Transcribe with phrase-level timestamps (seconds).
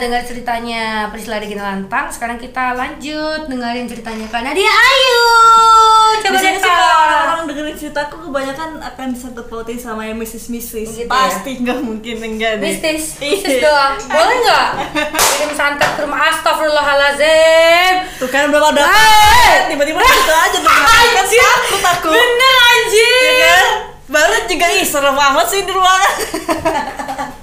[0.00, 5.22] dengar ceritanya Priscilla Regina Lantang, sekarang kita lanjut dengerin ceritanya Kak Nadia Ayu.
[6.18, 7.20] Coba Biasanya deh sih kalau Kak.
[7.22, 10.88] orang dengerin ceritaku kebanyakan akan disangkut pautin sama yang mistis mistis.
[10.90, 11.06] Gitu ya?
[11.06, 12.58] Pasti nggak mungkin enggak.
[12.58, 13.28] Mistis, Iya.
[13.36, 13.94] mistis doang.
[14.02, 14.68] Boleh nggak?
[15.36, 17.94] Kirim santet ke rumah Astagfirullahalazim.
[18.16, 18.84] Tuh kan belum ada
[19.68, 21.44] tiba-tiba gitu aja tuh kan Anjir.
[21.44, 22.08] takut aku.
[22.08, 23.12] Bener anjir.
[23.20, 23.66] Ya kan?
[24.10, 26.14] Baru juga ih serem banget sih di ruangan.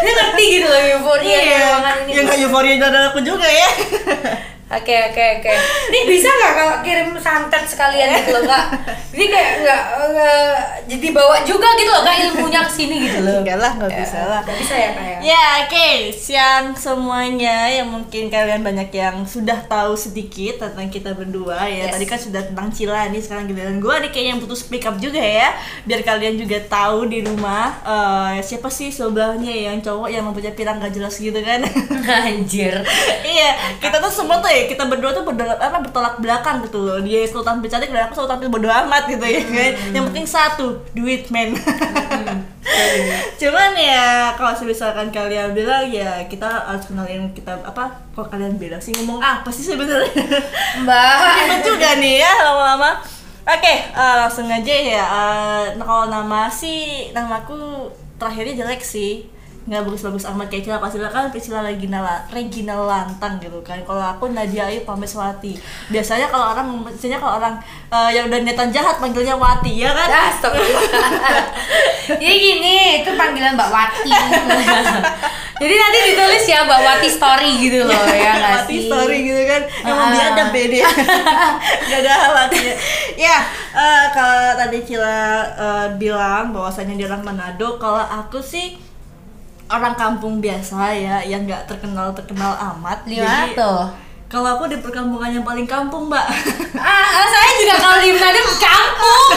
[0.00, 2.10] Dia ngerti gitu loh euforia ruangan ini.
[2.16, 3.68] Ya nggak euforia dari aku juga ya.
[4.70, 5.52] Oke oke oke.
[5.90, 8.70] Ini bisa nggak kalau kirim santet sekalian gitu loh kak?
[9.10, 9.82] Jadi kayak nggak
[10.86, 13.42] jadi bawa juga gitu loh kak ilmunya ke sini gitu loh.
[13.42, 14.40] Enggak lah, nggak bisa lah.
[14.46, 15.18] Nggak bisa ya kak ya.
[15.20, 21.66] Ya oke, siang semuanya yang mungkin kalian banyak yang sudah tahu sedikit tentang kita berdua
[21.66, 21.90] ya.
[21.90, 21.98] Yes.
[21.98, 24.96] Tadi kan sudah tentang Cila nih, sekarang giliran gue nih kayaknya yang butuh speak up
[25.02, 25.50] juga ya,
[25.82, 30.78] biar kalian juga tahu di rumah eh, siapa sih sebelahnya yang cowok yang mempunyai pirang
[30.78, 31.66] gak jelas gitu kan.
[32.30, 32.86] Anjir.
[33.26, 33.50] iya,
[33.82, 36.98] kita tuh semua tuh ya, kita berdua tuh berdolak, apa bertolak belakang gitu loh.
[37.00, 39.72] Dia sultan bercantik dan aku sultan bodo amat gitu ya kan.
[39.94, 41.56] Yang penting satu, duit men.
[43.40, 48.78] Cuman ya kalau misalkan kalian bilang ya kita harus kenalin kita apa kok kalian bilang
[48.78, 50.12] sih ngomong apa sih sebenarnya
[50.84, 51.14] Mbak.
[51.40, 53.00] ribet juga nih ya lama-lama
[53.48, 55.06] oke eh, langsung aja ya
[55.74, 57.88] nah, kalau nama sih namaku
[58.20, 59.24] terakhirnya jelek sih
[59.62, 64.28] nggak bagus-bagus amat kayak Cila Pasila kan Priscilla Regina, Regina Lantang gitu kan kalau aku
[64.28, 65.52] Nadia Ayu Pameswati
[65.86, 67.54] biasanya kalau orang biasanya kalau orang
[67.86, 70.56] eh, yang udah niatan jahat manggilnya Wati ya kan Ya, stop.
[72.10, 74.10] Jadi gini, itu panggilan Mbak Wati.
[75.60, 78.88] Jadi nanti ditulis ya Mbak Wati story gitu loh ya nggak Mati sih?
[78.88, 80.10] story gitu kan emang Ah.
[80.10, 80.80] dia ada beda
[81.86, 82.74] gak ada halamannya
[83.14, 83.36] ya
[83.70, 85.20] eh, kalau tadi Cila
[85.52, 88.80] eh, bilang bahwasanya dia orang Manado kalau aku sih
[89.70, 93.82] orang kampung biasa ya yang nggak terkenal terkenal amat Di mana tuh?
[94.30, 96.26] kalau aku di perkampungan yang paling kampung mbak
[96.78, 98.10] Ah, ah, saya juga kalau di
[98.58, 99.30] kampung.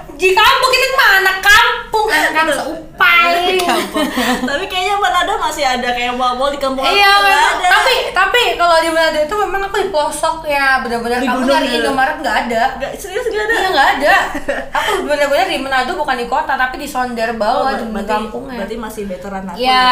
[0.16, 3.56] Di kampung kita mah anak kampung, kampung seupai.
[3.58, 4.06] kampung
[4.42, 8.88] tapi kayaknya Manado masih ada kayak mall-mall di kampung Iya, ada tapi tapi kalau di
[8.88, 11.76] Manado itu memang aku di pelosok ya, benar-benar kamu dari gitu.
[11.82, 12.62] Indomaret nggak ada.
[12.74, 14.14] nggak serius nggak ada Iya nggak ada.
[14.72, 18.56] Aku benar-benar di Manado bukan di kota tapi di Sonder bawah di berarti, kampungnya.
[18.56, 19.84] berarti masih veteran aku Ya,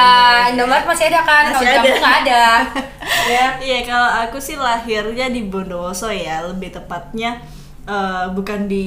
[0.49, 1.77] Indomaret masih ada kan, kalau di ada.
[1.79, 2.45] kampung nggak ada.
[3.35, 3.45] ya.
[3.59, 7.45] Iya kalau aku sih lahirnya di Bondowoso ya lebih tepatnya
[7.89, 8.87] eh, bukan di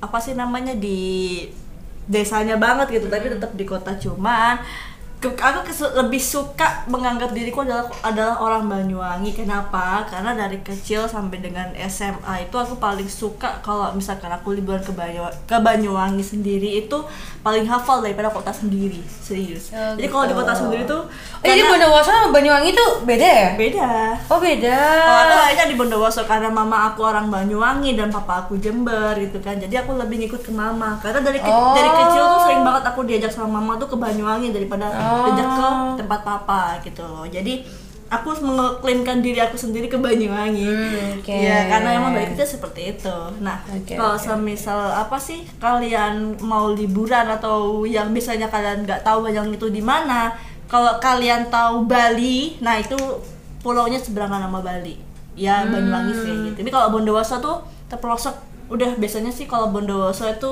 [0.00, 0.98] apa sih namanya di
[2.08, 7.90] desanya banget gitu tapi tetap di kota cuman ke- aku lebih suka menganggap diriku adalah
[8.02, 13.90] adalah orang Banyuwangi kenapa karena dari kecil sampai dengan SMA itu aku paling suka kalau
[13.92, 16.98] misalkan aku liburan ke Banyu- ke Banyuwangi sendiri itu
[17.40, 20.40] paling hafal daripada kota sendiri serius Oh, jadi kalau di gitu.
[20.40, 23.48] kota sendiri tuh Oh, jadi Bondowoso sama Banyuwangi tuh beda ya?
[23.54, 23.88] beda
[24.28, 24.78] Oh beda.
[24.78, 29.38] kalau aku lahirnya di Bondowoso karena mama aku orang Banyuwangi dan papa aku Jember gitu
[29.38, 29.54] kan.
[29.54, 30.98] Jadi aku lebih ngikut ke mama.
[30.98, 31.72] Karena dari ke- Oh.
[31.72, 35.07] dari kecil tuh sering banget aku diajak sama mama tuh ke Banyuwangi daripada Oh.
[35.08, 37.08] Diajak ke tempat papa gitu.
[37.26, 37.64] Jadi
[38.08, 40.64] aku mengeklaimkan diri aku sendiri ke Banyuwangi.
[40.64, 41.28] Hmm, oke.
[41.28, 43.16] Ya, karena emang dari kecil seperti itu.
[43.38, 44.24] Nah, Oke, kalau oke.
[44.24, 49.84] semisal apa sih kalian mau liburan atau yang misalnya kalian nggak tahu yang itu di
[49.84, 50.32] mana,
[50.64, 52.96] kalau kalian tahu Bali, nah itu
[53.60, 54.96] pulaunya seberangan sama Bali.
[55.36, 56.44] Ya, Banyuwangi sih Hmm.
[56.48, 56.64] gitu.
[56.64, 58.34] Tapi kalau Bondowoso tuh terpelosok
[58.68, 60.50] udah biasanya sih kalau Bondowoso itu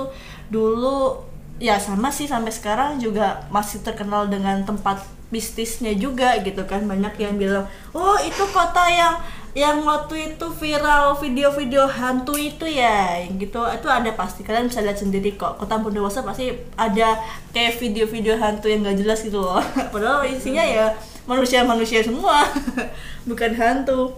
[0.48, 1.24] dulu
[1.56, 5.00] ya sama sih sampai sekarang juga masih terkenal dengan tempat
[5.32, 6.84] mistisnya juga gitu kan.
[6.84, 7.64] Banyak yang bilang
[7.96, 9.18] oh itu kota yang
[9.56, 13.64] yang waktu itu viral video-video hantu itu ya gitu.
[13.72, 14.44] Itu ada pasti.
[14.44, 15.56] Kalian bisa lihat sendiri kok.
[15.56, 17.16] Kota Bondowoso pasti ada
[17.56, 19.64] kayak video-video hantu yang gak jelas gitu loh.
[19.92, 20.92] Padahal isinya ya
[21.24, 22.44] manusia-manusia semua
[23.28, 24.12] bukan hantu.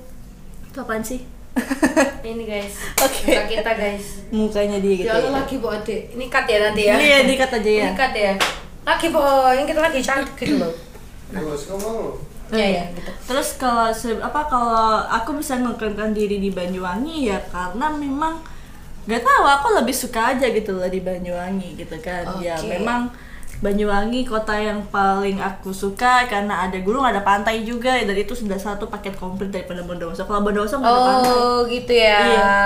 [0.68, 1.37] Itu apaan sih
[2.28, 2.74] Ini guys.
[3.00, 3.32] Oke.
[3.32, 4.06] Muka kita guys.
[4.28, 5.36] mukanya dia gitu Jangan ya.
[5.40, 5.96] lagi bu Ade.
[6.12, 6.94] Ini cut ya nanti ya.
[7.00, 7.86] Iya, dikat aja ya.
[7.88, 8.32] Ini cut ya.
[8.84, 9.20] Lagi bu,
[9.56, 10.74] ini kita lagi cantik gitu loh.
[11.28, 11.94] Terus kamu
[12.48, 13.10] Iya ya gitu.
[13.28, 13.92] Terus kalau
[14.24, 18.40] apa kalau aku bisa mengklaimkan diri di Banyuwangi ya karena memang
[19.04, 22.40] gak tahu aku lebih suka aja gitu loh di Banyuwangi gitu kan.
[22.40, 22.72] Ya Oke.
[22.72, 23.12] memang
[23.58, 28.54] Banyuwangi kota yang paling aku suka karena ada gunung, ada pantai juga dan itu sudah
[28.54, 30.22] satu paket komplit daripada Bondowoso.
[30.22, 31.34] Kalau Bondowoso nggak ada pantai.
[31.34, 32.18] Oh gitu ya.
[32.22, 32.56] Iya.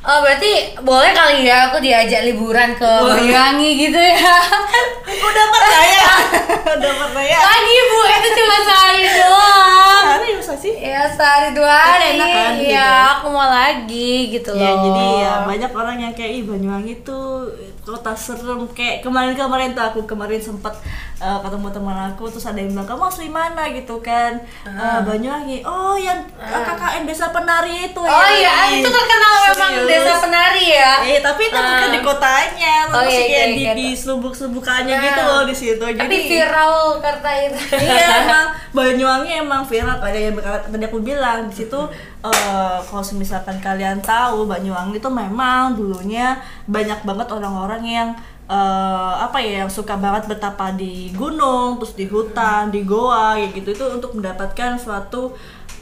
[0.00, 2.88] Oh berarti boleh kali ya aku diajak liburan ke.
[2.88, 4.16] Banyuwangi gitu ya.
[5.20, 6.06] Udah percaya,
[6.80, 7.36] udah percaya.
[7.36, 10.04] Lagi bu, itu cuma sehari doang.
[10.24, 10.72] Ya masa sih?
[10.72, 12.16] Ya sehari dua hari.
[12.16, 13.12] enak kan, Iya, gitu.
[13.12, 14.62] aku mau lagi gitu loh.
[14.62, 19.82] Ya jadi ya banyak orang yang kayak ih Banyuwangi tuh kota serem kayak kemarin-kemarin tuh
[19.82, 20.78] aku kemarin sempat
[21.18, 25.66] uh, ketemu teman aku terus ada yang bilang kamu asli mana gitu kan uh, Banyuwangi
[25.66, 26.62] oh yang uh.
[26.62, 30.92] KKN desa penari itu oh iya itu terkenal memang desa penari ya?
[31.02, 31.66] Eh tapi itu uh.
[31.66, 32.74] bukan di kotanya.
[32.90, 35.04] Oh, iya, iya, di, iya, di selubuk-selubukannya uh.
[35.04, 35.82] gitu loh di situ.
[35.82, 37.58] Tapi jadi viral karena itu.
[37.74, 39.98] Iya emang Banyuwangi emang viral.
[39.98, 40.36] Kayak yang
[40.70, 41.80] tadi aku bilang di situ
[42.22, 46.38] uh, kalau misalkan kalian tahu Banyuwangi itu memang dulunya
[46.70, 48.08] banyak banget orang-orang yang
[48.46, 53.50] uh, apa ya yang suka banget betapa di gunung terus di hutan di goa ya
[53.50, 53.74] gitu.
[53.74, 55.34] Itu untuk mendapatkan suatu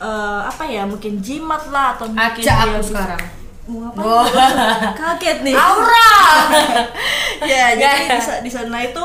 [0.03, 3.38] uh, apa ya mungkin jimat lah atau mungkin aku sekarang
[3.69, 4.01] mau apa?
[4.01, 4.25] Oh.
[4.97, 5.55] kaget nih.
[5.55, 6.11] Aura.
[7.39, 8.99] Ya jadi di sana itu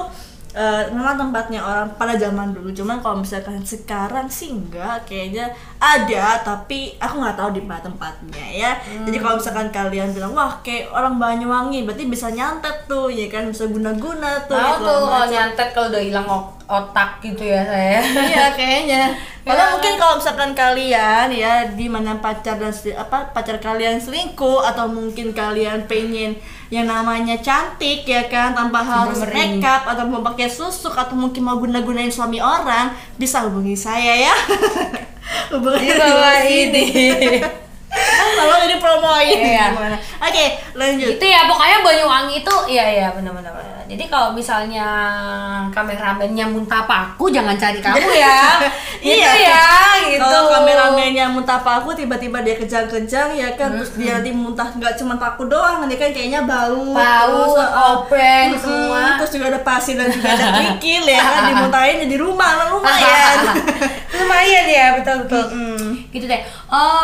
[0.54, 2.70] uh, memang tempatnya orang pada zaman dulu.
[2.72, 5.06] Cuman kalau misalkan sekarang sih enggak.
[5.10, 8.72] Kayaknya ada tapi aku nggak tahu di mana tempatnya ya.
[8.80, 9.04] Hmm.
[9.04, 13.50] jadi kalau misalkan kalian bilang wah kayak orang Banyuwangi berarti bisa nyantet tuh ya kan?
[13.52, 16.28] Bisa guna-guna tuh tahu tuh kalau nyantet kalau udah hilang
[16.64, 18.00] otak gitu ya saya.
[18.02, 19.04] Iya kayaknya.
[19.44, 24.88] Kalau mungkin kalau misalkan kalian ya di mana pacar dan apa pacar kalian selingkuh atau
[24.88, 26.40] mungkin kalian pengen
[26.74, 28.58] yang namanya cantik ya kan?
[28.58, 33.78] Tanpa harus makeup atau mau pakai susuk atau mungkin mau guna-gunain suami orang bisa hubungi
[33.78, 34.36] saya ya.
[35.54, 36.86] Hubungi di bawah ini.
[38.38, 39.38] Kalau jadi promoin.
[39.38, 39.78] Iya.
[39.78, 39.98] gimana?
[40.18, 41.14] Oke okay, lanjut.
[41.14, 43.54] Itu ya pokoknya Banyuwangi itu iya iya benar-benar
[43.88, 44.88] jadi kalau misalnya
[45.69, 48.39] kameramennya muntah paku jangan cari kamu ya.
[49.03, 49.68] Gitu iya ya
[50.07, 50.24] gitu.
[50.24, 53.75] Kalau kameramennya muntah paku tiba-tiba dia kejang-kejang ya kan?
[53.75, 53.80] Mm -hmm.
[53.83, 56.95] terus dia nanti muntah nggak cuma paku doang nanti kan kayaknya bau.
[56.95, 59.03] Bau terus, open uh, semua.
[59.19, 61.41] Terus juga ada pasir dan juga ada kerikil ya kan?
[61.51, 63.38] Dimuntahin jadi rumah lumayan
[64.15, 65.45] lumayan ya betul betul.
[65.51, 65.91] Mm -hmm.
[66.15, 66.41] gitu deh.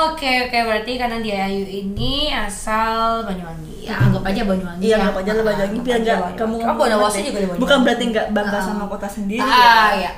[0.08, 0.58] Oke oke.
[0.64, 5.44] Berarti karena dia Ayu ini asal Banyuwangi ya anggap aja Banyuwangi iya anggap aja lah
[5.50, 7.60] Banyuwangi biar nggak kamu Bondowoso juga Banyuwangi.
[7.60, 8.64] Bukan berarti nggak bangga uh.
[8.64, 10.12] sama kota sendiri ah, ya, ya.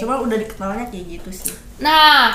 [0.00, 1.52] cuma udah dikenalnya kayak gitu sih.
[1.78, 2.32] Nah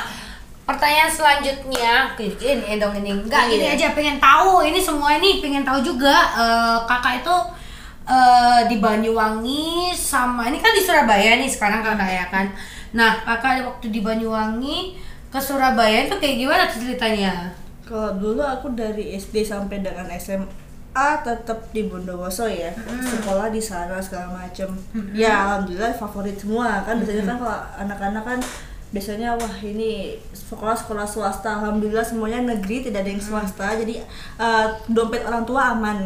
[0.70, 2.14] pertanyaan selanjutnya.
[2.14, 3.74] Ini dong ini enggak ini iya.
[3.74, 4.62] aja pengen tahu.
[4.62, 7.36] Ini semua ini pengen tahu juga uh, kakak itu
[8.06, 12.46] uh, di Banyuwangi sama ini kan di Surabaya nih sekarang kakak ya kan?
[12.94, 14.94] Nah kakak waktu di Banyuwangi
[15.34, 17.54] ke Surabaya itu kayak gimana ceritanya
[17.90, 22.70] kalau dulu aku dari SD sampai dengan SMA tetap di Bondowoso ya.
[22.70, 23.02] Hmm.
[23.02, 24.70] sekolah di sana segala macem.
[24.94, 25.10] Hmm.
[25.18, 26.86] ya alhamdulillah favorit semua.
[26.86, 28.40] Kan biasanya kan kalau anak-anak kan
[28.90, 31.58] biasanya wah ini sekolah-sekolah swasta.
[31.58, 33.66] Alhamdulillah semuanya negeri tidak ada yang swasta.
[33.74, 33.82] Hmm.
[33.82, 33.96] jadi
[34.38, 36.06] uh, dompet orang tua aman.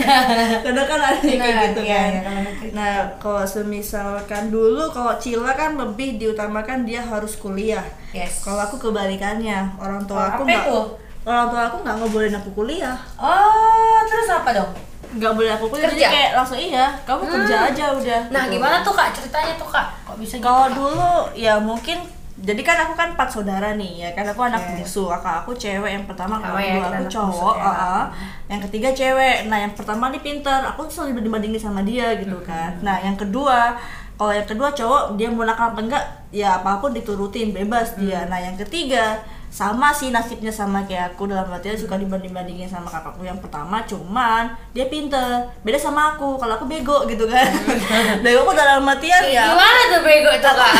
[0.64, 2.10] Karena kan ada yang kayak nah, gitu iya, kan.
[2.12, 7.84] iya, nah kalau semisalkan dulu kalau Cila kan lebih diutamakan dia harus kuliah.
[8.12, 8.44] Yes.
[8.44, 10.68] kalau aku kebalikannya orang tua oh, aku nggak
[11.22, 14.72] orang tua aku nggak ngebolehin aku kuliah oh terus apa dong
[15.12, 15.98] nggak boleh aku kuliah kerja?
[16.08, 17.32] jadi kayak langsung iya kamu hmm.
[17.36, 18.52] kerja aja udah nah gitu.
[18.58, 21.98] gimana tuh kak ceritanya tuh kak kok bisa gitu kalau dulu ya mungkin
[22.42, 24.70] jadi kan aku kan empat saudara nih ya kan aku anak yeah.
[24.74, 27.70] bungsu kakak aku cewek yang pertama kakak ya, aku cowok ya.
[27.70, 28.04] uh,
[28.50, 32.46] yang ketiga cewek nah yang pertama nih pinter aku selalu dibandingin sama dia gitu hmm.
[32.48, 33.78] kan nah yang kedua
[34.16, 36.04] kalau yang kedua cowok dia mau nakal apa enggak
[36.34, 38.30] ya apa pun diturutin bebas dia hmm.
[38.32, 42.88] nah yang ketiga sama sih nasibnya sama kayak aku dalam artian suka dibanding bandingin sama
[42.88, 45.44] kakakku yang pertama cuman dia pinter.
[45.60, 47.44] Beda sama aku kalau aku bego gitu kan.
[48.24, 50.74] Bego aku dalam artian ya gimana tuh bego tuh kak?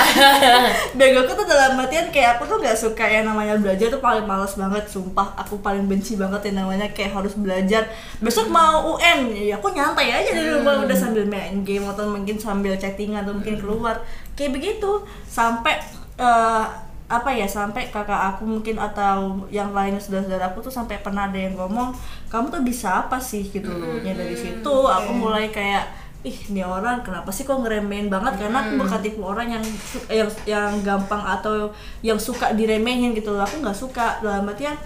[0.98, 4.24] Bego aku tuh dalam artian kayak aku tuh nggak suka yang namanya belajar tuh paling
[4.24, 5.36] males banget sumpah.
[5.44, 7.92] Aku paling benci banget yang namanya kayak harus belajar.
[8.24, 12.40] Besok mau UN ya aku nyantai aja di rumah udah sambil main game atau mungkin
[12.40, 14.00] sambil chatting atau mungkin keluar.
[14.32, 15.76] Kayak begitu sampai
[16.16, 21.28] uh, apa ya sampai kakak aku mungkin atau yang lainnya saudara-saudara aku tuh sampai pernah
[21.28, 21.92] ada yang ngomong
[22.32, 23.44] kamu tuh bisa apa sih?
[23.52, 24.06] Gitu loh mm-hmm.
[24.08, 25.92] ya dari situ aku mulai kayak
[26.22, 28.38] ih ini orang kenapa sih kok ngeremehin banget?
[28.40, 29.64] Karena aku bukan tipe orang yang
[30.08, 33.44] yang yang gampang atau yang suka diremehin gitu loh.
[33.44, 34.78] Aku nggak suka dalam artian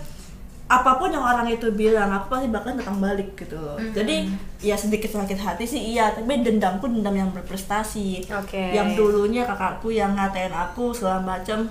[0.67, 3.79] apa pun yang orang itu bilang aku pasti bakal datang balik gitu loh.
[3.79, 3.95] Mm-hmm.
[3.95, 4.17] jadi
[4.59, 8.27] ya sedikit sakit hati sih iya tapi dendamku dendam yang berprestasi.
[8.27, 8.75] Okay.
[8.75, 11.71] yang dulunya kakakku yang ngatain aku segala macam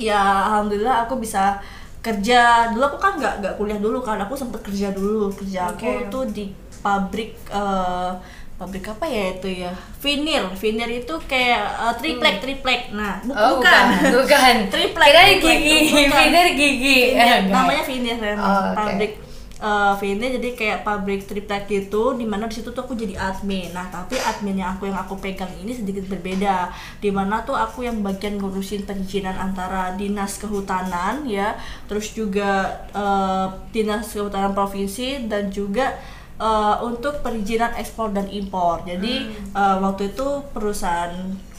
[0.00, 1.60] ya alhamdulillah aku bisa
[2.00, 2.72] kerja.
[2.72, 5.28] Dulu aku kan nggak nggak kuliah dulu kan aku sempet kerja dulu.
[5.36, 6.08] Kerja okay.
[6.08, 6.44] aku tuh di
[6.80, 8.16] pabrik uh,
[8.56, 9.72] pabrik apa ya itu ya?
[10.00, 12.44] Vinir vinir itu kayak uh, triplek hmm.
[12.44, 12.82] triplek.
[12.96, 13.84] Nah bu oh, bukan.
[14.16, 17.00] bukan triplek kira gigi vinir gigi.
[17.48, 18.74] Namanya vinir oh, okay.
[18.74, 19.12] pabrik
[19.60, 23.70] uh, VN jadi kayak pabrik triplek gitu di mana di situ tuh aku jadi admin.
[23.76, 26.72] Nah tapi adminnya aku yang aku pegang ini sedikit berbeda.
[26.98, 31.54] Di mana tuh aku yang bagian ngurusin perizinan antara dinas kehutanan ya.
[31.86, 36.00] Terus juga uh, dinas kehutanan provinsi dan juga
[36.40, 38.82] eh, untuk perizinan ekspor dan impor.
[38.88, 40.40] Jadi eh, waktu itu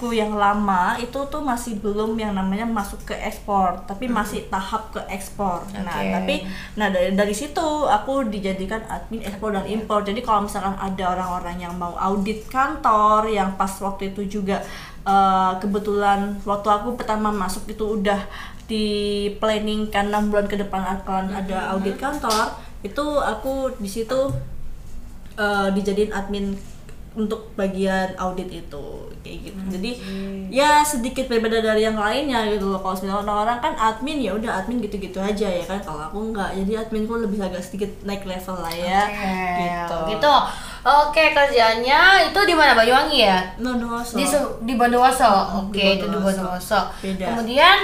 [0.02, 4.90] perusahaanku yang lama itu tuh masih belum yang namanya masuk ke ekspor, tapi masih tahap
[4.90, 5.62] ke ekspor.
[5.78, 6.10] Nah, Oke.
[6.18, 6.36] tapi
[6.74, 10.02] nah dari dari situ aku dijadikan admin ekspor dan impor.
[10.02, 14.66] Jadi kalau misalkan ada orang-orang yang mau audit kantor yang pas waktu itu juga
[15.06, 18.26] eh, kebetulan waktu aku pertama masuk itu udah
[18.66, 18.86] di
[19.38, 24.32] planning kan 6 bulan ke depan akan ada audit kantor itu aku di situ
[25.38, 26.71] eh, dijadiin admin
[27.12, 28.86] untuk bagian audit itu
[29.20, 29.60] kayak gitu.
[29.68, 29.92] Jadi
[30.48, 32.80] ya sedikit berbeda dari yang lainnya gitu loh.
[32.80, 35.84] Kalau misalnya orang-orang kan admin ya udah admin gitu-gitu aja ya kan.
[35.84, 39.02] Kalau aku enggak jadi adminku lebih agak sedikit naik level lah ya.
[39.60, 39.98] Gitu.
[40.16, 40.36] gitu.
[40.82, 43.40] Oke kerjanya itu di mana Banyuwangi ya?
[43.60, 44.16] No no so.
[44.16, 44.26] di
[44.64, 45.68] di Bondowoso.
[45.68, 46.48] Oke Di itu di Bondowoso.
[46.48, 46.82] Bondowoso.
[47.04, 47.78] Kemudian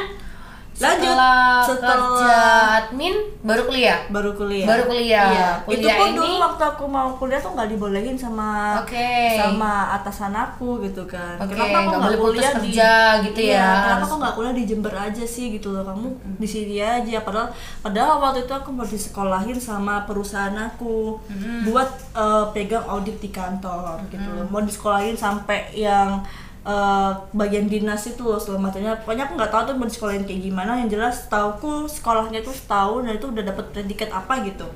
[0.77, 2.37] Lanjut, setelah, setelah- kerja
[2.77, 3.97] admin baru kuliah?
[4.07, 4.67] Baru kuliah.
[4.67, 5.25] Baru kuliah.
[5.27, 5.49] iya.
[5.65, 9.33] itu Kuliah pun ini- dulu waktu aku mau kuliah tuh nggak dibolehin sama Oke.
[9.33, 11.33] sama atasan aku gitu kan.
[11.35, 12.91] Oke, kenapa aku nggak kuliah di kerja
[13.23, 15.81] gitu Iya, ya, kenapa aku nggak kuliah di Jember aja sih gitu loh.
[15.81, 16.07] Kamu
[16.37, 17.17] di sini aja.
[17.19, 17.49] Padahal
[17.81, 21.17] padahal waktu itu aku mau disekolahin sama perusahaan aku
[21.63, 24.45] buat eh, pegang audit di kantor gitu loh.
[24.47, 26.21] Mau disekolahin sampai yang
[26.67, 30.71] eh, bagian dinas itu loh selamatnya pokoknya aku nggak tahu tuh mau disekolahin kayak gimana.
[30.83, 34.67] Yang jelas tauku sekolahnya tuh setahun dan itu udah dapet predikat apa gitu.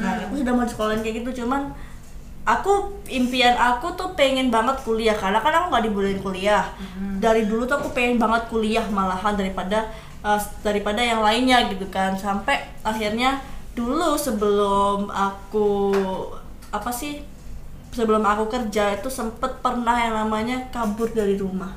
[0.00, 1.44] Nah aku sudah mau disekolahin kayak gitu.
[1.44, 1.76] Cuman
[2.48, 5.12] aku impian aku tuh pengen banget kuliah.
[5.12, 6.64] Karena kan aku nggak dibolehin kuliah.
[7.20, 9.92] Dari dulu tuh aku pengen banget kuliah malahan daripada
[10.24, 12.16] eh, daripada yang lainnya gitu kan.
[12.16, 13.44] Sampai akhirnya
[13.76, 15.92] dulu sebelum aku
[16.70, 17.33] apa sih
[17.94, 21.70] sebelum aku kerja itu sempet pernah yang namanya kabur dari rumah.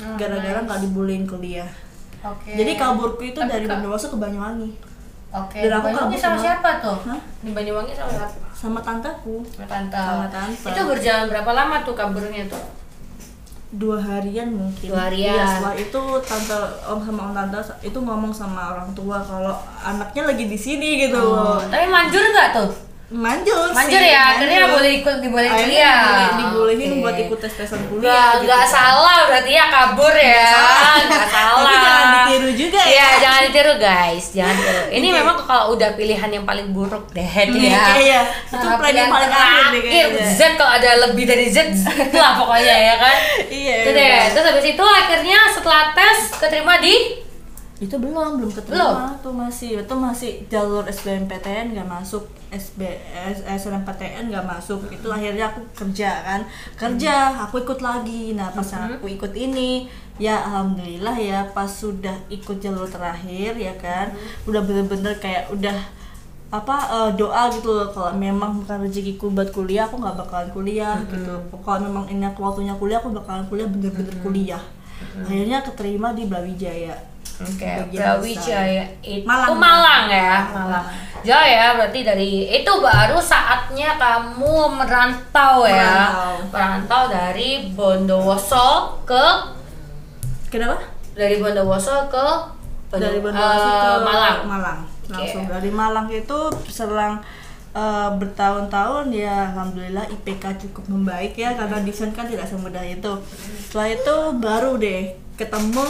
[0.00, 1.68] Oh, gara-gara nggak dibolehin kuliah.
[2.24, 2.56] Oke.
[2.56, 4.70] Jadi kaburku itu Tapi dari Bondowoso ke Banyuwangi.
[5.32, 6.98] Oke Dan di aku Banyuwangi sama sama- siapa tuh?
[7.04, 7.20] Hah?
[7.44, 8.36] di Banyuwangi sama siapa?
[8.56, 9.44] Sama tanteku.
[9.44, 9.96] Sama tante.
[9.96, 10.68] Sama tante.
[10.72, 12.64] itu berjalan berapa lama tuh kaburnya tuh?
[13.72, 14.86] Dua harian mungkin.
[14.92, 15.32] Dua harian.
[15.32, 20.28] Iya, setelah itu tante om sama om tante itu ngomong sama orang tua kalau anaknya
[20.28, 21.20] lagi di sini gitu.
[21.20, 26.00] Oh, tapi manjur nggak tuh manjur sih, manjur ya akhirnya boleh ikut dibolehin Akhirnya kuliah.
[26.00, 27.00] diboleh- dibolehin Oke.
[27.00, 28.44] buat ikut tes tesan kuliah gitu.
[28.44, 30.48] nggak salah berarti ya kabur ya.
[31.02, 31.60] Nggak salah.
[31.62, 32.88] Tapi jangan ditiru juga ya.
[32.88, 34.24] Iya, jangan ditiru guys.
[34.30, 34.80] Jangan ditiru.
[34.96, 37.84] Ini memang kalau udah pilihan yang paling buruk deh Hmm, ya.
[37.94, 38.20] iya.
[38.46, 40.06] Itu Ah, plan pilihan yang paling terakhir.
[40.30, 41.58] Z kalau ada lebih dari Z
[42.12, 43.16] lah pokoknya ya kan.
[43.52, 44.00] Iya, itu deh.
[44.02, 44.20] iya.
[44.28, 46.94] terus habis itu akhirnya setelah tes keterima di
[47.82, 49.18] itu belum belum keterima.
[49.18, 52.86] Tuh masih itu masih jalur SBMPTN nggak masuk SB
[53.42, 54.86] SNMPTN nggak masuk.
[54.86, 56.40] Itu akhirnya aku kerja kan?
[56.78, 58.38] Kerja aku ikut lagi.
[58.38, 59.90] Nah pas aku ikut ini
[60.22, 64.14] ya alhamdulillah ya pas sudah ikut jalur terakhir ya kan?
[64.46, 65.74] Udah bener-bener kayak udah
[66.52, 71.02] apa eh, doa gitu loh kalau memang bukan rezekiku buat kuliah aku nggak bakalan kuliah
[71.10, 71.34] gitu.
[71.50, 74.62] Kalau memang ini waktunya kuliah aku bakalan kuliah bener-bener kuliah.
[75.02, 79.56] Akhirnya keterima di Brawijaya Oke, Bagian Brawijaya itu Malang.
[79.56, 80.84] Malang, ya, Malang.
[81.22, 86.34] Jauh ya, berarti dari itu baru saatnya kamu merantau ya, Merantau.
[86.50, 88.68] merantau dari Bondowoso
[89.02, 89.24] ke
[90.48, 92.26] kenapa dari Bondowoso ke
[92.88, 94.36] Bondo- dari Bondowoso eh, ke Malang.
[94.44, 95.50] Malang langsung Oke.
[95.50, 97.20] dari Malang itu selang
[97.72, 103.12] eh, bertahun-tahun ya alhamdulillah IPK cukup membaik ya karena desain kan tidak semudah itu
[103.62, 105.02] setelah itu baru deh
[105.34, 105.86] ketemu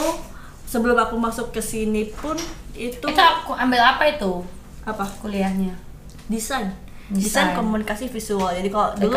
[0.73, 2.33] sebelum aku masuk ke sini pun
[2.73, 4.41] itu Itu aku ambil apa itu
[4.81, 5.77] apa kuliahnya?
[6.25, 6.73] desain
[7.05, 7.19] Desain.
[7.45, 9.11] desain komunikasi visual jadi kalau dulu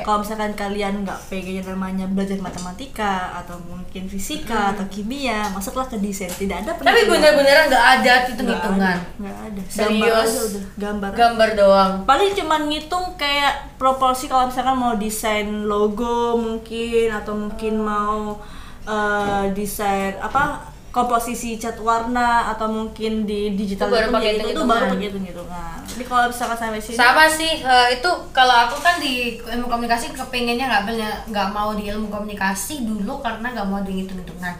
[0.00, 5.98] kalau misalkan kalian nggak pengen namanya belajar matematika atau mungkin fisika atau kimia masuklah ke
[5.98, 8.94] desain tidak ada Tapi bener-bener nggak ada Nggak hitung-hitungan.
[8.94, 10.30] ada, nggak ada gambar Serius?
[10.48, 11.92] udah gambar Gambar doang.
[12.04, 18.38] paling cuman ngitung kayak proporsi kalau misalkan mau desain logo mungkin atau mungkin mau
[18.84, 24.48] eh, desain apa komposisi cat warna atau mungkin di digital Itu baru itu pakai itu,
[24.52, 28.56] itu baru pakai hitung hitungan jadi kalau misalkan sampai sini Sama sih eh, itu kalau
[28.68, 33.68] aku kan di ilmu komunikasi kepengennya nggak nggak mau di ilmu komunikasi dulu karena nggak
[33.68, 34.56] mau dihitung-hitungan.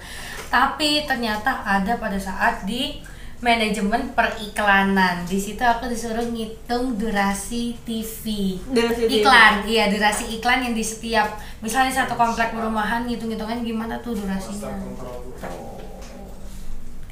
[0.53, 3.01] Tapi ternyata ada pada saat di
[3.41, 5.25] manajemen periklanan.
[5.25, 8.55] Di situ aku disuruh ngitung durasi TV.
[8.69, 9.25] Durasi TV.
[9.25, 14.69] iklan, iya durasi iklan yang di setiap misalnya satu komplek perumahan ngitung-hitungan gimana tuh durasinya.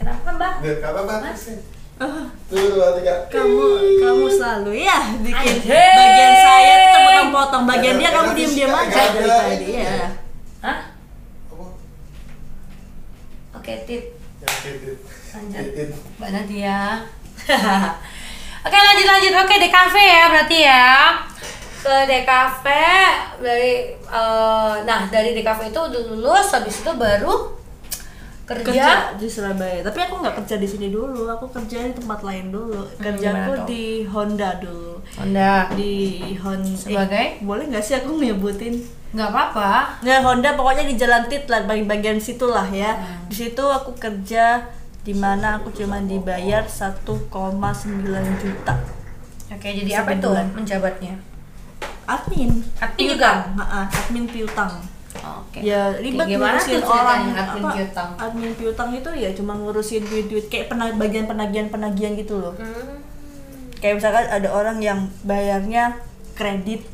[0.00, 0.52] Kenapa Mbak?
[0.64, 1.45] Biar kata tadi Mas?
[2.00, 3.28] Ah, Tuh, dua, tiga.
[3.28, 3.66] kamu
[4.00, 5.92] kamu selalu ya bikin Anjay.
[5.92, 10.09] bagian saya tuh potong-potong bagian dia kamu fisika aja dari tadi ya
[10.64, 10.78] Hah?
[11.52, 11.66] Apa?
[13.52, 14.16] Oke, Tit.
[14.40, 14.97] Ya, titit.
[15.37, 15.88] Lanjut.
[16.16, 16.80] Mbak Nadia.
[18.64, 19.33] Oke lanjut lanjut.
[19.37, 20.88] Oke di kafe ya berarti ya.
[21.80, 22.64] ke DKV
[23.40, 27.60] dari eh, nah dari DKV itu udah lulus habis itu baru
[28.50, 32.21] kerja, kerja di Surabaya tapi aku nggak kerja di sini dulu aku kerja di tempat
[32.26, 33.66] lain dulu kerjaku tuh?
[33.71, 35.95] di Honda dulu Honda di
[36.42, 37.38] Honda Sebagai?
[37.47, 39.71] boleh nggak sih aku nyebutin nggak apa-apa
[40.07, 42.95] Ya Honda pokoknya di Jalan Tit lah bagian-bagian situ lah ya.
[43.26, 44.71] Di situ aku kerja
[45.02, 47.02] di mana aku cuma dibayar 1,9
[48.38, 48.75] juta.
[49.50, 51.19] oke jadi apa itu menjabatnya
[52.11, 52.50] Admin.
[52.83, 53.38] Admin piutang.
[53.54, 54.73] Ha-ha, admin piutang.
[55.19, 58.11] Oke Ya ribet Kayak gimana ngurusin orang admin apa, piutang?
[58.14, 62.55] Admin piutang itu ya cuma ngurusin duit-duit kayak pena, bagian penagihan-penagihan gitu loh.
[62.55, 63.02] Hmm.
[63.83, 65.99] Kayak misalkan ada orang yang bayarnya
[66.38, 66.87] kredit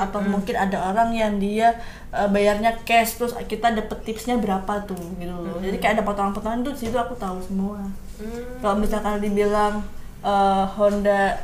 [0.00, 0.32] atau Hmm.
[0.32, 1.76] mungkin ada orang yang dia
[2.10, 5.60] uh, bayarnya cash terus kita dapet tipsnya berapa tuh gitu loh.
[5.60, 7.84] Jadi kayak ada potongan-potongan tuh di situ aku tahu semua.
[8.16, 8.56] Hmm.
[8.64, 9.84] Kalau misalkan dibilang
[10.24, 11.36] uh, Honda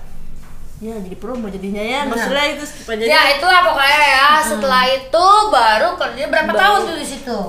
[0.76, 2.64] ya jadi promo jadinya ya maksudnya itu.
[2.64, 4.28] Aja ya itulah pokoknya ya.
[4.44, 6.60] Setelah itu baru kerja berapa Baru.
[6.60, 7.40] tahun tuh di situ?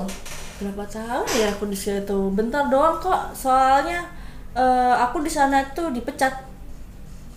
[0.58, 2.18] Berapa tahun ya aku di situ?
[2.32, 3.36] Bentar doang kok.
[3.36, 4.08] Soalnya
[4.56, 6.34] uh, aku di sana tuh dipecat.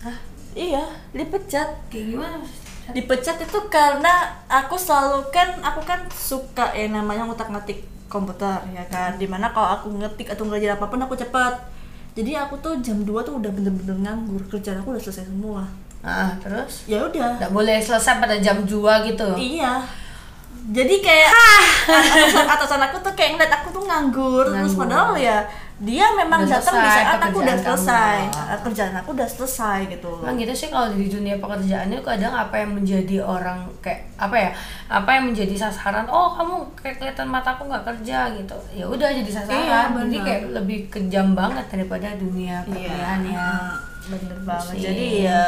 [0.00, 0.16] Hah?
[0.56, 1.68] iya dipecat.
[1.92, 2.36] Kayak gimana
[2.92, 8.84] dipecat itu karena aku selalu kan aku kan suka ya namanya ngutak ngatik komputer ya
[8.88, 9.20] kan?
[9.20, 11.81] Di mana kalau aku ngetik atau ngerjain apa pun aku cepat
[12.12, 15.64] jadi aku tuh jam 2 tuh udah bener-bener nganggur kerjaan aku udah selesai semua.
[16.02, 16.84] Ah terus?
[16.84, 17.40] Ya udah.
[17.40, 19.28] Nggak boleh selesai pada jam 2 gitu?
[19.38, 19.80] Iya.
[20.62, 21.30] Jadi kayak
[21.90, 24.82] atasan, atasan aku tuh kayak ngeliat aku tuh nganggur, terus Nganggur.
[24.86, 25.42] padahal ya
[25.80, 28.16] dia memang Udah datang di selesai saat aku udah pekerjaan selesai.
[28.22, 28.50] Kamu.
[28.52, 32.34] Ah, kerjaan aku udah selesai gitu Emang gitu sih kalau di dunia pekerjaan itu kadang
[32.36, 34.50] apa yang menjadi orang kayak apa ya
[34.86, 38.56] apa yang menjadi sasaran oh kamu kayak kelihatan mataku nggak kerja gitu.
[38.76, 39.58] Ya udah jadi sasaran.
[39.58, 40.26] Iya, jadi benar.
[40.28, 43.38] kayak lebih kejam banget daripada dunia Iya, perkuliahan ya.
[43.40, 43.72] Ah,
[44.06, 44.74] bener banget.
[44.76, 44.82] Sih.
[44.86, 45.42] jadi ya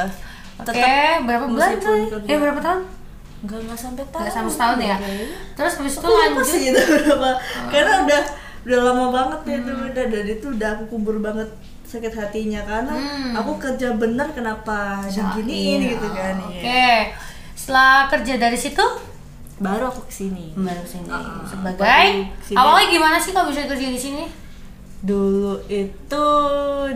[0.54, 0.94] oke
[1.26, 1.94] berapa bulan tuh
[2.26, 2.82] eh berapa tahun?
[3.44, 4.22] Nggak nggak sampai tahun.
[4.24, 4.96] nggak sampai setahun ya?
[5.54, 6.46] Terus habis itu lanjut?
[6.46, 7.30] sih itu berapa.
[7.68, 8.22] Karena udah
[8.64, 11.48] udah lama banget ya itu udah dan itu udah aku kubur banget
[11.84, 12.60] sakit hatinya.
[12.62, 13.32] Karena Hmm.
[13.34, 16.58] aku kerja bener kenapa diginiin Iya, gitu kan oke.
[16.58, 16.96] Iya.
[17.54, 18.84] setelah kerja dari situ?
[19.56, 20.50] Baru aku ke sini.
[20.52, 22.56] Baru sini Ah, sebagai baru sini.
[22.56, 24.24] awalnya gimana sih kalau bisa kerja di sini?
[25.00, 26.26] Dulu itu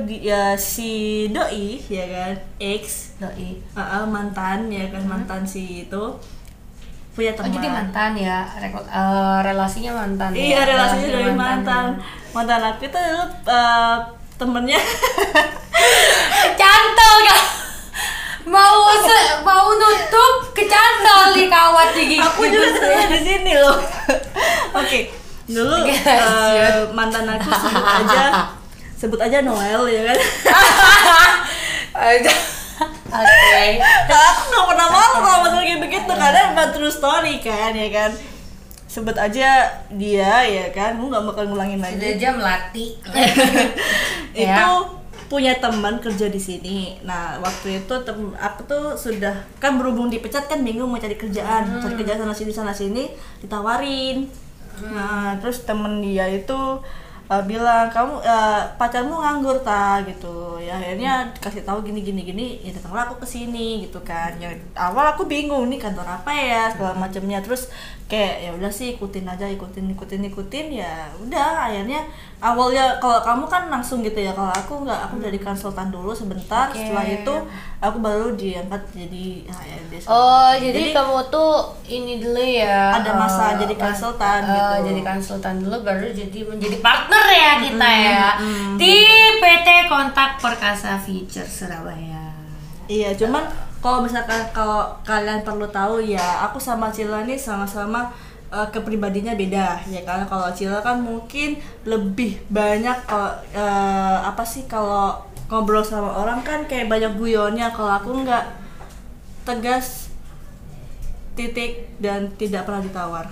[0.03, 0.93] dia si
[1.29, 2.35] doi ya kan?
[2.59, 3.61] Ex doi.
[3.71, 5.05] Uh, uh, mantan ya kan?
[5.05, 6.05] Mantan si itu
[7.19, 10.31] punya Oh teman jadi mantan ya, Rekod- eh, relasinya mantan.
[10.31, 10.39] ya?
[10.39, 11.85] iya relasinya dari mantan
[12.31, 13.01] mantan aku itu
[13.45, 13.97] uh,
[14.39, 14.79] temennya
[16.39, 17.43] Kecantol kan?
[18.47, 22.17] Mau se mau nutup kecantol di kawat gigi.
[22.17, 23.77] aku juga sering di sini loh
[24.73, 25.01] oke
[25.45, 28.23] dulu uh, mantan aku sebut aja
[28.95, 30.19] sebut aja Noel ya kan
[33.09, 33.61] Oke.
[34.29, 38.11] aku nggak pernah malu kalau masalah kayak begitu karena emang true story kan ya kan
[38.85, 42.91] sebut aja dia ya kan aku nggak bakal ngulangin lagi Sudah jam melatih.
[44.35, 44.81] itu Ya.
[45.27, 46.79] punya teman kerja di sini.
[47.03, 51.69] Nah waktu itu tem aku tuh sudah kan berhubung dipecat kan bingung mau cari kerjaan,
[51.69, 51.81] Hmm.
[51.81, 54.25] cari kerjaan sana sini sana sini ditawarin.
[54.81, 56.61] Nah terus temen dia itu
[57.29, 60.59] uh, bilang kamu uh, pacarmu nganggur ta gitu.
[60.59, 64.35] Ya akhirnya kasih tahu gini gini gini, ya datanglah aku ke sini gitu kan.
[64.41, 67.69] Ya awal aku bingung nih kantor apa ya segala macamnya terus
[68.09, 73.45] kayak ya udah sih ikutin aja ikutin ikutin ikutin ya udah akhirnya awalnya kalau kamu
[73.51, 76.79] kan langsung gitu ya kalau aku nggak aku jadi konsultan dulu sebentar Oke.
[76.79, 77.35] setelah itu
[77.83, 82.95] aku baru diangkat jadi HRD Oh, jadi, kamu tuh ini dulu ya.
[82.95, 84.75] Ada masa eh, jadi konsultan eh, gitu.
[84.95, 88.25] Jadi konsultan dulu baru jadi menjadi partner ya kita ya
[88.79, 88.95] di
[89.43, 92.31] PT Kontak Perkasa Future Surabaya.
[92.89, 93.45] iya cuman
[93.85, 98.09] kalau misalkan kalau kalian perlu tahu ya aku sama Cila nih sama-sama
[98.53, 104.69] uh, kepribadiannya beda ya kan kalau Cila kan mungkin lebih banyak kalau uh, apa sih
[104.71, 108.45] kalau ngobrol sama orang kan kayak banyak guyonnya kalau aku nggak
[109.49, 110.13] tegas
[111.33, 113.27] titik dan tidak pernah ditawar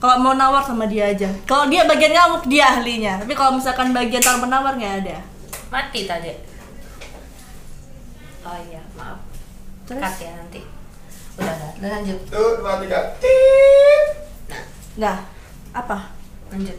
[0.00, 3.92] kalau mau nawar sama dia aja kalau dia bagian ngamuk dia ahlinya tapi kalau misalkan
[3.96, 5.18] bagian tawar menawar nggak ada
[5.70, 6.34] Mati tadi.
[8.42, 9.22] Oh iya, maaf.
[9.86, 10.02] Terus?
[10.02, 10.60] Cut ya nanti.
[11.38, 12.18] Udah, udah, lanjut.
[12.26, 13.00] Tuh, dua, tiga.
[15.00, 15.16] Nah
[15.72, 16.12] apa
[16.50, 16.76] Lanjut.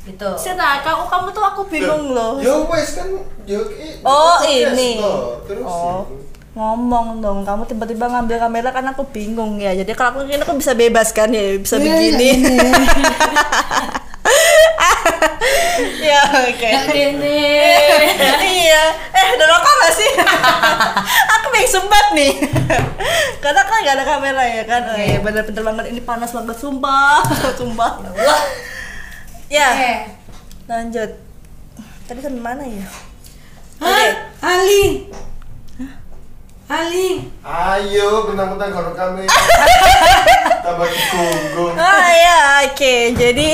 [0.00, 0.28] Gitu.
[0.34, 2.40] Sina, kamu kamu tuh aku bingung loh.
[2.40, 3.06] Ya wes kan,
[3.44, 4.96] ya i- Oh, ini.
[5.44, 6.08] Terus Oh.
[6.50, 9.70] Ngomong dong, kamu tiba-tiba ngambil kamera kan aku bingung ya.
[9.70, 12.42] Jadi kalau aku mungkin aku bisa bebas kan ya, bisa begini.
[16.00, 16.68] ya, oke.
[16.92, 17.40] Gini.
[18.40, 18.84] iya.
[19.10, 20.10] Eh, udah rekam gak sih?
[21.38, 22.32] aku pengen sebat nih.
[23.40, 24.82] Karena kan gak ada kamera ya kan.
[24.92, 27.22] Oh iya bener-bener banget ini panas banget sumpah.
[27.60, 28.04] sumpah.
[29.50, 29.94] Ya, Oke.
[30.70, 31.10] lanjut.
[32.06, 32.86] Tadi sampai mana ya?
[33.80, 34.10] Hah?
[34.42, 35.10] Ali.
[36.70, 37.26] Ali.
[37.42, 39.26] Ayo, bentang-bentang kalau kami
[40.64, 41.74] tambah kunggung.
[41.74, 42.38] Ah ya,
[42.70, 42.94] oke.
[43.18, 43.48] Jadi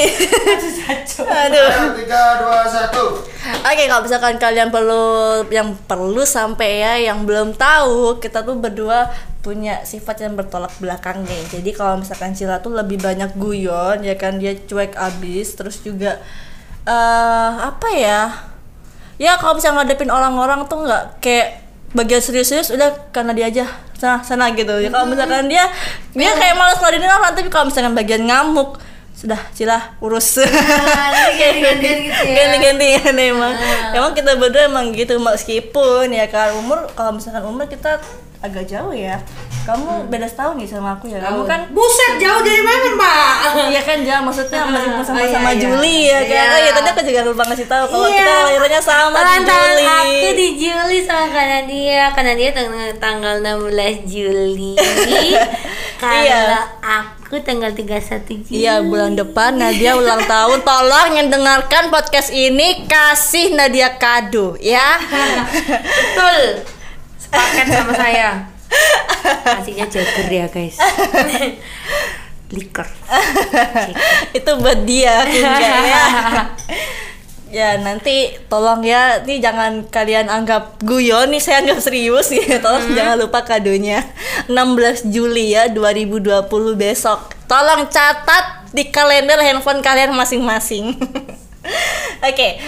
[1.17, 1.69] Aduh.
[1.73, 3.25] Ayo, tiga, dua, satu.
[3.65, 9.09] Oke, kalau misalkan kalian perlu yang perlu sampai ya yang belum tahu, kita tuh berdua
[9.41, 11.43] punya sifat yang bertolak belakang nih.
[11.57, 16.21] Jadi kalau misalkan Cila tuh lebih banyak guyon, ya kan dia cuek abis, terus juga
[16.85, 18.23] eh apa ya?
[19.17, 21.66] Ya kalau misalnya ngadepin orang-orang tuh nggak kayak
[21.97, 23.65] bagian serius-serius udah karena dia aja.
[23.97, 24.77] Sana sana gitu.
[24.77, 25.65] Ya kalau misalkan dia
[26.13, 28.77] dia kayak malas ngeladenin orang tapi kalau misalkan bagian ngamuk
[29.17, 30.45] sudah Cila urus.
[30.45, 32.35] Nah, ini ganti-gantian gitu ya.
[32.37, 33.53] ganti-gantian emang.
[33.97, 37.97] Emang kita berdua emang gitu meskipun ya kan umur kalau misalkan umur kita
[38.45, 39.25] agak jauh ya
[39.67, 41.19] kamu beda setahun nih sama aku ya.
[41.19, 43.35] Kamu kan Buset, jauh dari mana, Mbak?
[43.67, 44.23] Iya kan jauh.
[44.23, 45.59] Maksudnya masih sama Oh, iya, sama iya.
[45.59, 46.31] Juli ya kan?
[46.31, 46.45] Iya.
[46.47, 49.85] oh iya tadi aku juga lupa ngasih tahu kalau kita lahirnya sama di Juli.
[49.85, 54.73] aku di Juli sama karena dia karena dia tanggal, tanggal 16 Juli.
[55.97, 56.61] Kalau Iya.
[56.85, 58.61] aku tanggal 31 Juli.
[58.63, 60.61] Iya bulan depan Nadia ulang tahun.
[60.61, 65.01] Tolong yang dengarkan podcast ini Kasih Nadia kado ya.
[65.81, 66.69] Betul.
[67.17, 68.56] Sepaket sama saya
[69.45, 70.77] kasihnya Jagger ya guys.
[72.55, 72.87] Liker.
[74.39, 75.55] Itu buat dia ya.
[77.47, 82.91] Ya nanti tolong ya Nih jangan kalian anggap guyon Nih saya anggap serius ya Tolong
[82.91, 84.03] jangan lupa kadonya.
[84.51, 87.33] 16 Juli ya 2020 besok.
[87.47, 90.99] Tolong catat di kalender handphone kalian masing-masing.
[92.27, 92.59] Oke.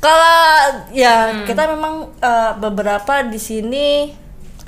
[0.00, 4.12] Kalau ya kita memang eh, beberapa di sini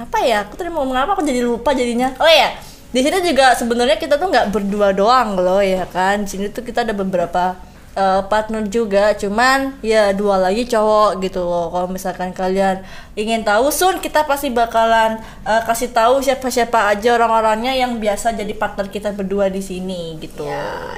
[0.02, 0.44] apa ya?
[0.46, 1.10] Aku tadi mau ngomong apa?
[1.14, 2.12] Aku jadi lupa jadinya.
[2.18, 2.58] Oh ya
[2.92, 6.28] di sini juga sebenarnya kita tuh nggak berdua doang loh ya kan?
[6.28, 7.56] Di sini tuh kita ada beberapa
[7.94, 12.80] eh, partner juga cuman ya dua lagi cowok gitu loh kalau misalkan kalian
[13.12, 18.52] ingin tahu sun kita pasti bakalan eh, kasih tahu siapa-siapa aja orang-orangnya yang biasa jadi
[18.52, 20.48] partner kita berdua di sini gitu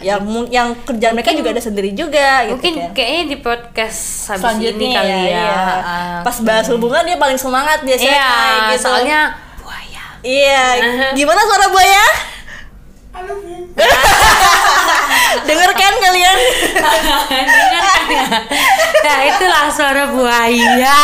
[0.01, 4.01] yang mu- yang kerjaan mereka juga ada sendiri juga gitu mungkin kan kayaknya di podcast
[4.29, 5.51] habis selanjutnya ini kali ya, iya.
[5.51, 6.19] Ah.
[6.23, 8.83] pas bahas hubungan dia paling semangat biasanya iya kayak gitu.
[8.83, 9.21] soalnya
[9.59, 10.65] buaya Iya,
[11.19, 12.05] gimana suara buaya?
[15.49, 16.39] Dengar kan kalian?
[19.05, 21.01] nah itulah suara buaya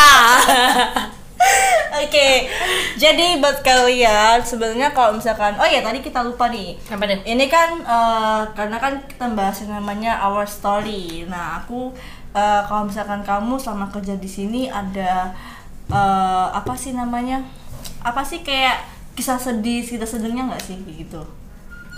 [2.00, 2.48] Oke,
[2.96, 6.78] jadi buat kalian sebenarnya kalau misalkan, oh ya tadi kita lupa nih.
[6.88, 11.28] apa deh Ini kan eh, karena kan kita bahas yang namanya our story.
[11.28, 11.92] Nah aku
[12.32, 15.34] eh, kalau misalkan kamu sama kerja di sini ada
[15.92, 17.44] eh, apa sih namanya?
[18.00, 18.80] Apa sih kayak
[19.12, 21.20] kisah sedih, kisah sedihnya nggak sih gitu?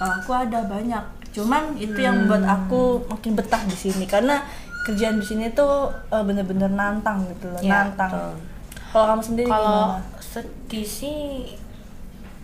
[0.02, 1.04] Kalau aku ada banyak.
[1.32, 4.42] Cuman itu yang buat aku makin betah di sini karena
[4.82, 8.34] kerjaan di sini tuh eh, bener-bener nantang gitu loh, Ya, nantang.
[8.92, 11.18] Kalau kamu sendiri kalau sedih sih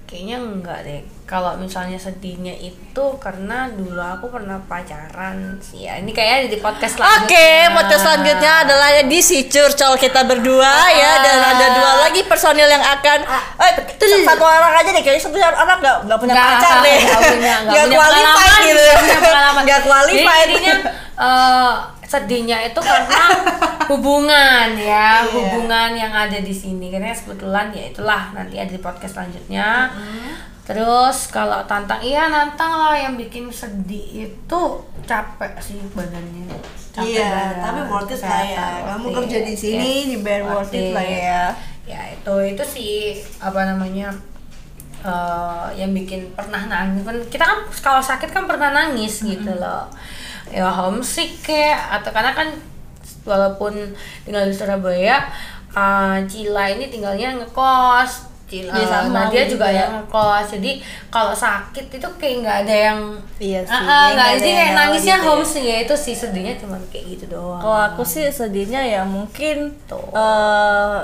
[0.08, 1.00] kayaknya enggak deh.
[1.28, 6.00] Kalau misalnya sedihnya itu karena dulu aku pernah pacaran sih ya.
[6.00, 7.76] Ini kayaknya di podcast Oke, selanjutnya.
[7.76, 11.12] podcast selanjutnya adalah di si curcol kita berdua ya.
[11.20, 13.18] Dan ada dua lagi personil yang akan
[13.60, 13.72] eh,
[14.24, 15.04] satu orang aja deh.
[15.04, 16.98] Kayaknya satu orang nggak nggak punya Nggak, pacar deh.
[17.04, 19.62] nggak punya, nggak punya pengalaman, gitu nggak punya pengalaman.
[19.68, 20.48] nggak qualified.
[20.48, 20.74] Jadi intinya
[21.20, 21.74] eh,
[22.08, 23.20] sedihnya itu karena
[23.86, 25.28] hubungan ya, Iya.
[25.28, 26.88] hubungan yang ada di sini.
[26.88, 29.92] Karena kebetulan ya itulah nanti ada di podcast selanjutnya.
[30.64, 34.60] Terus kalau tantang iya nantang lah yang bikin sedih itu
[35.04, 36.44] capek sih badannya.
[36.92, 38.66] Capek iya badan, tapi worth it lah ya.
[38.92, 41.42] Kamu kerja di sini Yes, dibayar worth it lah ya.
[41.88, 42.92] Ya itu itu sih
[43.40, 44.12] apa namanya
[45.00, 47.00] eh, yang bikin pernah nangis.
[47.00, 49.88] Kan kita kan kalau sakit kan pernah nangis gitu loh
[50.50, 52.48] ya homesick kayak atau karena kan
[53.22, 53.74] walaupun
[54.22, 55.28] tinggal di Surabaya
[55.70, 59.76] eh, Cila ini tinggalnya ngekos Cila Iya, sama nah dia aku juga juga.
[59.76, 60.72] yang ngekos jadi
[61.08, 63.00] kalau sakit itu kayak nggak ada yang
[63.36, 65.28] Iya sih, Ah, ah, nggak ada sih kayak nangisnya gitu ya.
[65.28, 69.76] homesick ya itu sih sedihnya cuma kayak gitu doang Kalau aku sih sedihnya ya mungkin
[69.84, 70.00] Tuh.
[70.10, 70.98] eh,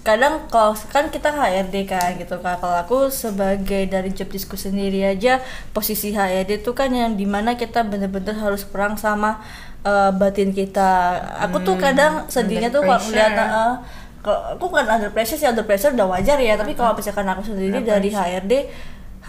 [0.00, 2.56] kadang kalau kan kita HRD kan gitu kan.
[2.56, 5.44] Kalau aku sebagai dari job disku sendiri aja
[5.76, 9.44] posisi HRD itu kan yang di mana kita bener-bener harus perang sama
[9.84, 11.20] eh, batin kita.
[11.48, 13.12] Aku tuh kadang sedihnya tuh kalau pressure.
[13.12, 13.74] ngeliat eh,
[14.20, 16.56] kalau aku kan under pressure sih under pressure udah wajar ya.
[16.56, 18.52] Tapi kalau misalkan aku sendiri dari HRD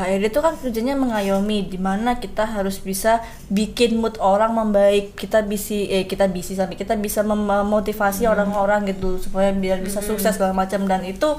[0.02, 3.22] HRD itu kan kerjanya mengayomi di mana kita harus bisa
[3.54, 5.14] bikin mood orang membaik.
[5.14, 10.02] Kita bisa eh kita bisa sampai kita bisa mem- memotivasi orang-orang gitu supaya biar bisa
[10.02, 10.90] sukses segala macam.
[10.90, 11.38] Dan itu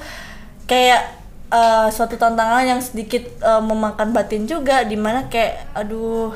[0.71, 1.03] kayak
[1.51, 6.31] eh, suatu tantangan yang sedikit eh, memakan batin juga di mana kayak aduh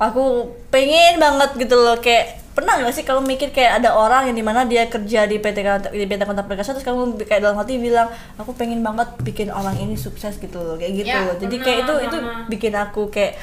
[0.00, 2.00] aku pengen banget gitu loh.
[2.00, 5.42] Kayak pernah gak sih kalau mikir kayak ada orang yang di mana dia kerja di
[5.42, 5.58] PT
[5.90, 8.06] di PT Kontak Perkasa terus kamu kayak dalam hati bilang
[8.38, 11.10] aku pengen banget bikin orang ini sukses gitu loh kayak gitu.
[11.10, 12.46] Ya, loh jadi pernah, kayak itu itu pernah.
[12.46, 13.34] bikin aku kayak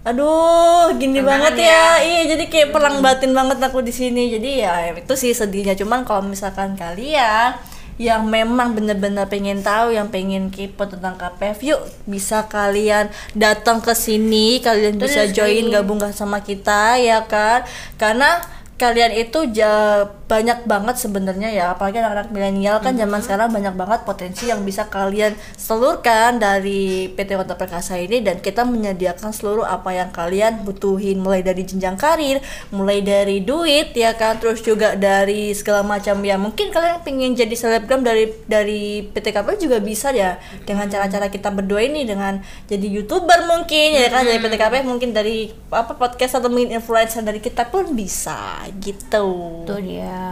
[0.00, 1.68] aduh gini banget ya.
[1.68, 1.84] ya.
[2.04, 4.32] Iya jadi kayak perang batin banget aku di sini.
[4.32, 5.76] Jadi ya itu sih sedihnya.
[5.76, 7.56] Cuman kalau misalkan kalian
[8.00, 13.92] yang memang bener-bener pengen tahu yang pengen kepo tentang KPF yuk bisa kalian datang ke
[13.92, 17.68] sini kalian bisa join gabung sama kita ya kan?
[18.00, 18.40] Karena
[18.80, 21.64] kalian itu ja- banyak banget sebenarnya ya.
[21.74, 27.34] Apalagi anak-anak milenial kan zaman sekarang banyak banget potensi yang bisa kalian selurkan dari PT
[27.34, 28.22] Kota Perkasa ini.
[28.22, 31.18] Dan kita menyediakan seluruh apa yang kalian butuhin.
[31.18, 32.38] Mulai dari jenjang karir
[32.70, 34.38] mulai dari duit ya kan?
[34.38, 36.22] Terus juga dari segala macam.
[36.22, 40.38] Ya mungkin kalian pengen jadi selebgram dari dari PT KPU juga bisa ya.
[40.62, 42.38] Dengan cara-cara kita berdua ini dengan
[42.70, 44.22] jadi youtuber mungkin ya kan?
[44.22, 49.26] Dari PT KPU mungkin dari apa podcast atau mungkin influencer dari kita pun bisa gitu.
[49.66, 50.30] Itu dia.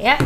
[0.00, 0.18] Ya.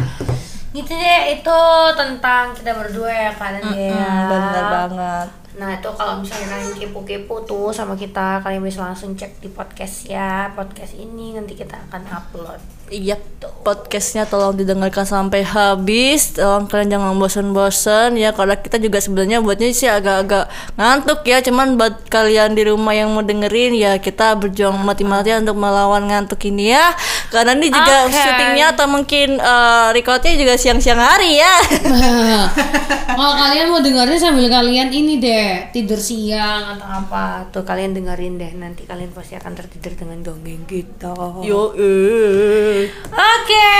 [0.72, 1.58] Gitu deh itu
[1.96, 5.28] tentang kita berdua ya kalian ya Hmm, bener banget.
[5.58, 10.06] Nah itu kalau misalnya kalian kepo-kepo tuh sama kita Kalian bisa langsung cek di podcast
[10.06, 11.34] ya Podcast ini.
[11.34, 13.20] Nanti kita akan upload Iya,
[13.60, 16.32] podcastnya tolong didengarkan sampai habis.
[16.32, 18.32] Tolong kalian jangan bosan-bosan ya.
[18.32, 20.48] Karena kita juga sebenarnya buatnya sih agak-agak
[20.80, 21.44] ngantuk ya.
[21.44, 26.40] Cuman buat kalian di rumah yang mau dengerin ya kita berjuang mati-matian untuk melawan ngantuk
[26.48, 26.96] ini ya.
[27.28, 28.16] Karena ini juga Oke.
[28.16, 31.54] syutingnya atau mungkin eh, recordnya juga siang-siang hari ya.
[33.18, 38.38] Kalau kalian mau dengerin sambil kalian ini deh tidur siang Atau apa tuh kalian dengerin
[38.38, 42.77] deh Nanti kalian pasti akan tertidur dengan dongeng kita Yo, eh.
[43.10, 43.70] Oke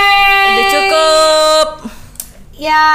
[0.49, 1.67] udah cukup.
[2.59, 2.87] Ya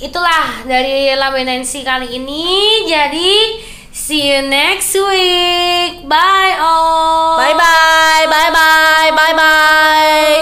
[0.00, 3.60] itulah dari Lame Nancy kali ini Jadi
[3.92, 10.32] see you next week Bye all Bye bye, bye bye, bye bye,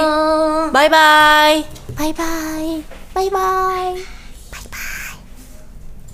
[0.71, 1.57] bye bye.
[1.99, 2.79] Bye bye.
[3.13, 4.22] Bye bye.